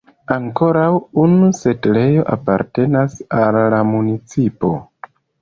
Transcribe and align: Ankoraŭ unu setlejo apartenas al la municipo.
Ankoraŭ 0.35 0.85
unu 1.23 1.49
setlejo 1.57 2.23
apartenas 2.37 3.19
al 3.43 3.61
la 3.75 3.83
municipo. 3.93 4.75